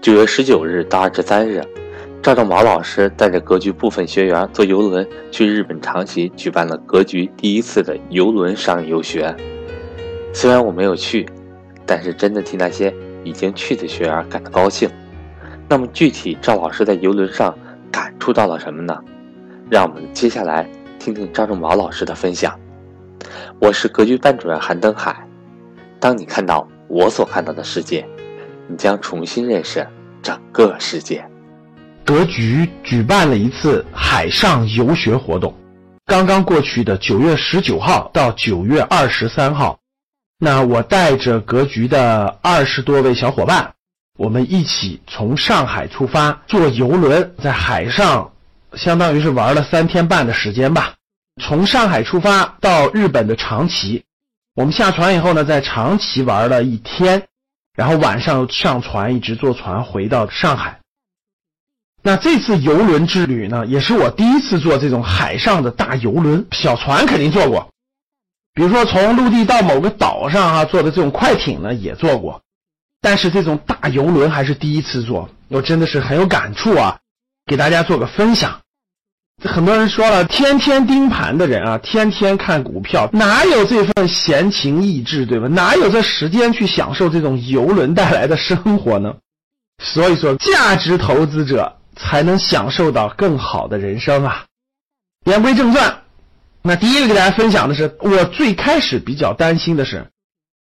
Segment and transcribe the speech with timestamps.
[0.00, 1.62] 九月十九日到二十三日，
[2.22, 9.36] 赵正宝老师带着格局部分学员坐游轮去日本长崎举办了格局第一次的游轮上游学。
[10.32, 11.28] 虽然我没有去，
[11.84, 12.94] 但是真的替那些
[13.24, 14.88] 已经去的学员感到高兴。
[15.68, 17.54] 那么具体赵老师在游轮上
[17.92, 18.98] 感触到了什么呢？
[19.68, 20.66] 让我们接下来
[20.98, 22.58] 听听赵正宝老师的分享。
[23.58, 25.14] 我是格局班主任韩登海。
[25.98, 28.02] 当你看到我所看到的世界。
[28.70, 29.84] 你将重新认识
[30.22, 31.28] 整个世界。
[32.04, 35.52] 格局举办了一次海上游学活动，
[36.06, 39.78] 刚刚过去的九月十九号到九月二十三号，
[40.38, 43.74] 那我带着格局的二十多位小伙伴，
[44.16, 48.32] 我们一起从上海出发，坐游轮在海上，
[48.74, 50.94] 相当于是玩了三天半的时间吧。
[51.42, 54.04] 从上海出发到日本的长崎，
[54.54, 57.26] 我们下船以后呢，在长崎玩了一天。
[57.80, 60.80] 然后晚上上船，一直坐船回到上海。
[62.02, 66.46] 那这次游轮之旅呢，也是我第一次坐这种海上的大游轮。
[66.52, 67.70] 小船肯定坐过，
[68.52, 72.42] 比如说从陆地到某个岛上啊，坐的这种快艇呢也坐过，
[73.00, 76.98] 但是这种大游轮还是第一次坐，我真的是很有感触啊，
[77.46, 78.60] 给大家做个分享。
[79.42, 85.48] 很多人说了，天天盯盘的人啊，天天看股票，哪有这份闲情逸致，对吧？
[85.48, 89.14] 哪有这时间去享受这种游轮带来的生活呢？
[89.82, 94.44] 所以说，价值投资者才能享受到更好的人生啊。
[95.24, 96.02] 言归正传，
[96.62, 100.06] 那第一个给大家分享的是，我最开始比较担心的是，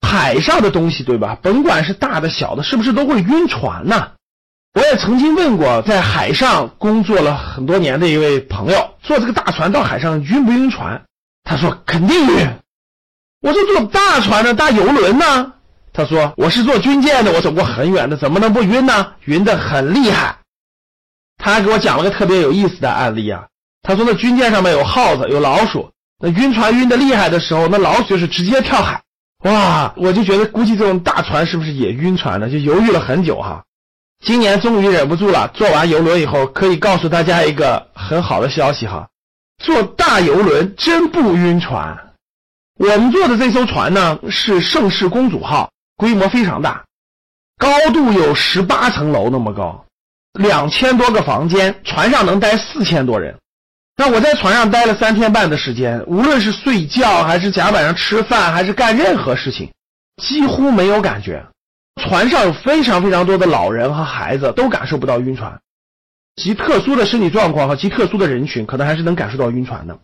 [0.00, 1.38] 海上的东西，对吧？
[1.42, 4.12] 甭管是大的小的，是不是都会晕船呢？
[4.74, 11.02] 我也曾经问过在海上工作了很多年的一位朋友，坐这个大船到海上晕不晕船？
[11.44, 12.48] 他说肯定晕。
[13.42, 15.52] 我说坐大船呢大游轮呢？
[15.92, 19.12] 他说我是坐军舰的，我走过很远的，怎么能不晕呢？
[19.26, 20.36] 晕得很厉害。
[21.36, 23.44] 他还给我讲了个特别有意思的案例啊。
[23.82, 29.02] 他说那军舰上面有耗子，有老鼠，那晕船晕得厉害的时候，那老鼠是直接跳海。
[29.44, 32.48] 哇，我就觉得估计这种大船是不是也晕船呢？
[32.48, 33.64] 就犹豫了很久哈。
[34.22, 39.08] 今年终于忍不住了，坐完游轮以后，可以告诉大家一个很好的消息哈，
[39.58, 41.98] 坐大游轮真不晕船。
[42.78, 46.84] 我们坐的这艘船呢是盛世公主号，规模非常大，
[47.58, 49.84] 高度有十八层楼那么高，
[50.34, 53.36] 两千多个房间，船上能待四千多人。
[53.96, 59.70] 那我在船上待了三天半的时间，无论是睡觉还是甲板上吃饭，还是干任何事情，
[60.22, 61.44] 几乎没有感觉。
[62.00, 65.60] 船上非常非常多的老人和孩子，都感受不到晕船。
[66.36, 69.98] 极特殊的身体状况和极特殊的人群，可能还是能感受到晕船的。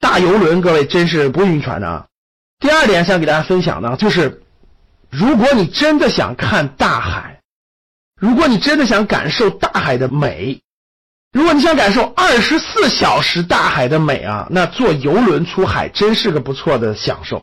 [0.00, 2.06] 大游轮，各位真是不晕船的啊！
[2.60, 4.42] 第二点想给大家分享呢，就是
[5.10, 7.40] 如果你真的想看大海，
[8.20, 10.60] 如果你真的想感受大海的美，
[11.32, 17.42] 如果你想感受二十四小时大海的美啊，那坐游轮出海真是个不错的享受。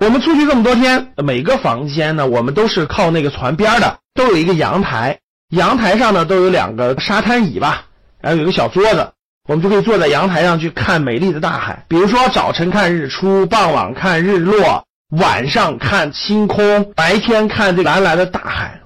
[0.00, 5.18] 我们出去这么多天，每个房间呢，我们都是靠那个船边的，都有一个阳台，
[5.50, 7.84] 阳台上呢都有两个沙滩椅吧，
[8.18, 9.12] 然后有个小桌子，
[9.46, 11.84] 我们就可以坐在阳台上去看美丽的大海。
[11.86, 18.80] 比如说早晨看日出，傍晚看日落，晚上看星空，白天看这蓝蓝的大海。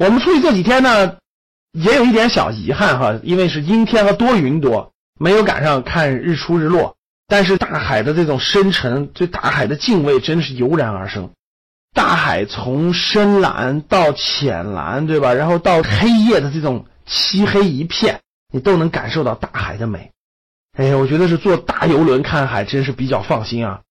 [0.00, 1.18] 我们出去这几天呢，
[1.72, 6.96] 也有一点小遗憾哈，因为是阴天和多云多，没有赶上看日出日落。
[7.30, 11.30] 但是大海的这种深沉，对大海的敬畏真的是油然而生。
[11.94, 15.34] 大海从深蓝到浅蓝，对吧？
[15.34, 20.10] 然后到黑夜的这种漆黑一片，你都能感受到大海的美。
[20.78, 23.82] 哎呀，我觉得是坐大游轮看海真是比较放心啊。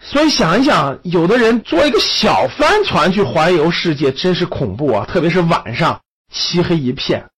[0.00, 5.04] 所以想一想，有的人坐一个小帆船去环游世界，真是恐怖啊！
[5.04, 6.00] 特别是晚上
[6.32, 7.28] 漆黑一片，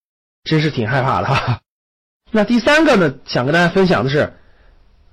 [0.45, 1.27] 真是挺害怕的。
[1.27, 1.59] 哈。
[2.31, 4.33] 那第三个呢，想跟大家分享的是。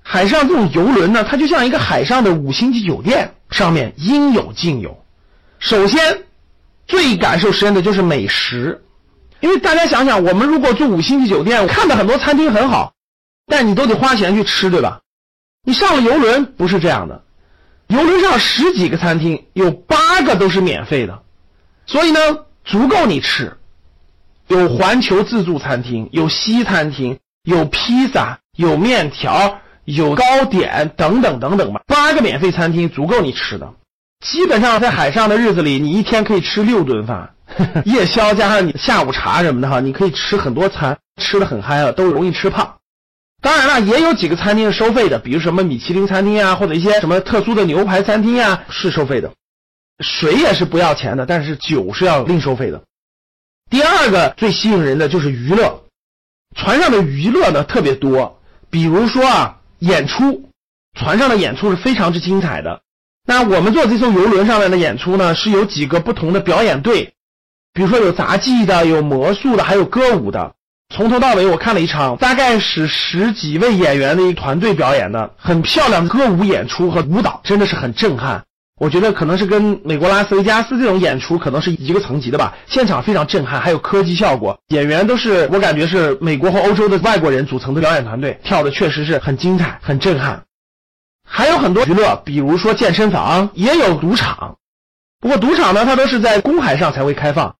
[0.09, 5.03] 海上这种游轮呢，它就像一个海上的五星级酒店，上面应有尽有。
[5.59, 6.23] 首先，
[6.87, 8.85] 最感受深的就是美食，
[9.41, 12.93] 因为大家想想，我们如果住五星级酒店，看到很多餐厅很好，
[13.47, 15.01] 但你都得花钱去吃，对吧？
[15.65, 17.21] 你上了游轮不是这样的，
[17.87, 21.21] 游轮上十几个餐厅，有八个都是免费的，
[21.85, 22.19] 所以呢，
[22.63, 23.57] 足够你吃。
[24.47, 29.59] 有环球自助餐厅，有西餐厅，有披萨，有面条。
[29.87, 33.73] 有糕点等等等等吧，八个免费餐厅足够你吃的。
[34.19, 37.33] 基本上在海上的日子里，你一天可以吃六顿饭，
[37.85, 42.75] 夜宵加上你下午茶什么的哈，你可以吃很多餐，吃的很嗨了，都容易吃胖。
[43.41, 49.31] 当然了，也有几个餐厅是收费的，比如什么米其林餐厅啊，或者一些什么特殊的牛排餐厅啊，是收费的。
[50.03, 52.83] 水也是不要钱的，但是酒是要另收费的。
[53.69, 55.83] 第二个最吸引人的就是娱乐，
[56.55, 58.39] 船上的娱乐呢特别多，
[58.69, 60.49] 比如说啊演出，
[60.97, 62.81] 船上的演出是非常之精彩的。
[63.25, 67.13] 那我们坐这艘游轮上面的演出呢，是有几个不同的表演队，
[67.73, 70.53] 比如说有杂技的，有魔术的，还有歌舞的。
[70.95, 78.45] 从头到尾我看了一场，大概是十几位演员的一个团队表演的，很漂亮的歌舞演出和舞蹈，真的是很震撼。
[78.79, 90.43] 我觉得可能是跟美国拉斯维加斯这种演出可能是一个层级的吧，现场非常震撼，还有科技效果，演员都是我感觉是美国和欧洲的外国人组成的表演团队，跳的确实是很精彩，很震撼。
[91.27, 94.55] 还有很多娱乐，比如说健身房，也有赌场。
[95.19, 97.55] 不过赌场呢，它都是在公海上才会开放。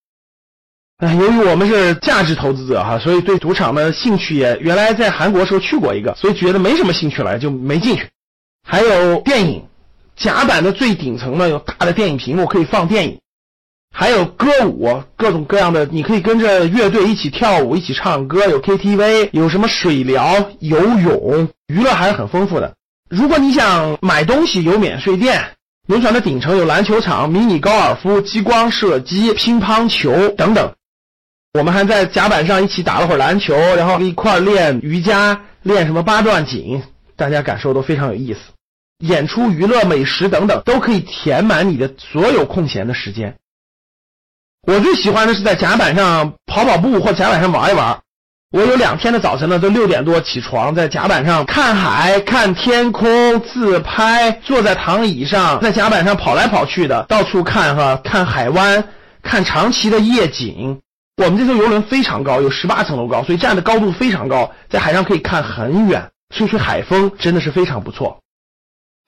[1.00, 8.08] 哎，由于我们是价值投资者哈，所以对赌场的兴趣也原来在韩国时候去过一个，所以觉得没什么兴趣了，就没进去。
[8.66, 9.67] 还有电影，
[10.18, 13.20] 甲板的最顶层呢有大的电影屏幕可以放电影，
[13.94, 22.74] 还有歌舞，各种各样的，你可以跟着乐队一起跳舞，一起唱歌，有 KTV，有什么水疗、游泳，娱乐还是很丰富的。
[23.10, 25.52] 如果你想买东西，有免税店。
[25.88, 30.74] 轮船的顶层有篮球场、迷你高尔夫、激光射击、乒乓球等等。
[31.54, 36.84] 我们还在甲板上一起打了会儿篮球，然后一块练瑜伽、练什么八段锦，
[37.16, 38.40] 大家感受都非常有意思。
[39.00, 43.36] 演出、娱乐、美食等等都可以填满你的所有空闲的时间。
[44.68, 48.00] 我最喜欢的是在甲板上跑跑步或甲板上玩一玩。
[48.52, 58.84] 我有两天的早晨呢，都六点多起床，在甲板上看海、看天空、自拍，坐在躺椅上，在甲板上跑来跑去的，到处看哈，看海湾，
[59.22, 60.80] 看长崎的夜景。
[61.22, 68.22] 我们这艘游轮非常高，有十八层楼高，所以站的高度非常高，在海上可以看很远，吹吹海风，真的是非常不错。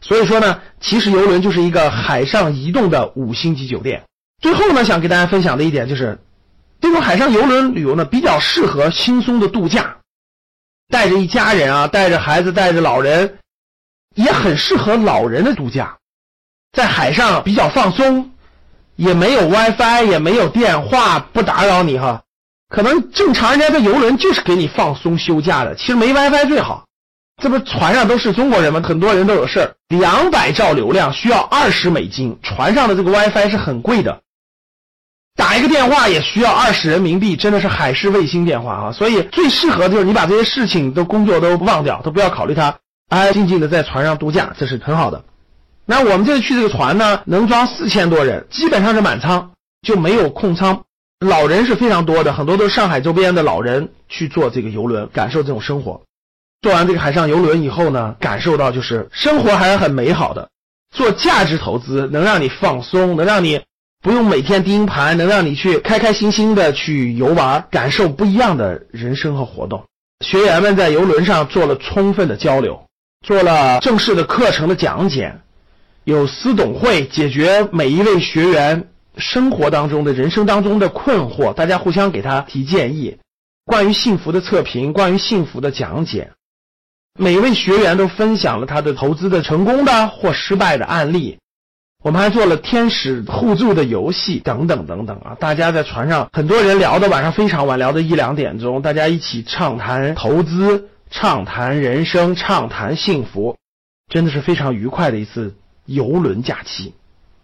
[0.02, 4.04] 所以说呢，其实游轮就是一个海上移动的五星级酒店。
[4.42, 6.20] 最后呢，想给大家分享的一点就是。
[6.82, 9.98] 这种海上游轮旅游呢，比较适合轻松的度假，
[10.88, 13.38] 带着一家人啊，带着孩子，带着老人，
[14.16, 15.98] 也很适合老人的度假，
[16.72, 18.32] 在海上比较放松，
[18.96, 22.24] 也没有 WiFi，也没有电话，不打扰你哈。
[22.70, 26.86] 可能正常人家的游轮就是给你放松休假的，其实没 WiFi 最好。
[27.40, 28.82] 这不船上都是中国人吗？
[28.84, 29.76] 很多人都有事儿。
[29.88, 34.22] 两百兆流量需要二十美金，船上的这个 WiFi 是很贵的。
[35.36, 38.92] 打一个电话也需要二十人民币，真的是海事卫星电话啊！
[38.92, 42.76] 所以最适合就是你把这些事情都工作都忘掉，都不要考虑它，
[43.08, 45.24] 安安静静的在船上度假，这是很好的。
[45.86, 49.52] 那我们这次去这个船呢，能装四千多人，基本上是满舱，
[49.82, 50.84] 就没有空舱。
[51.26, 56.02] 老人是非常多的，很多都是上海周边的老人去坐这个游轮，感受这种生活。
[56.62, 60.50] 坐完这个海上游轮以后呢，感受到就是生活还是很美好的。
[60.92, 63.62] 做价值投资能让你放松，能让你。
[64.02, 69.84] 不用每天盯盘，能让你去开开心心的去游玩，感受不一样的人生和活动。
[70.26, 72.82] 学员们在游轮上做了充分的交流，
[73.28, 75.36] 做了正式的课程的讲解，
[76.06, 83.18] 有私董会解决每一位学员生活当中的人生当中的困惑，大家互相给他提建议。
[83.66, 86.32] 关于幸福的测评，关于幸福的讲解，
[87.22, 91.38] 每一位学员都分享了他的投资的成功的或失败的案例。
[92.02, 95.36] 我们还做了天使互助的游戏等等等等啊！
[95.38, 103.58] 大家在船上，很多人聊到晚上非常晚，聊到一两点钟，大家一起畅谈投资、畅谈人生、畅谈幸福，
[104.08, 106.94] 真的是非常愉快的一次游轮假期。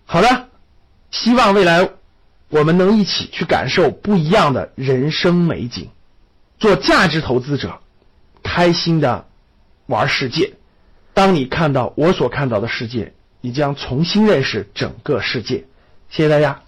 [0.06, 0.48] 好的，
[1.12, 1.90] 希望未来
[2.48, 5.90] 我们能一起去感受不一样的人生美景，
[6.60, 7.82] 做价值投资者，
[8.42, 9.26] 开心的
[9.88, 10.54] 玩世界。
[11.14, 13.14] 当你看到我所看到的世界。
[13.46, 15.66] 你将重新认识整个世界。
[16.10, 16.65] 谢谢大家。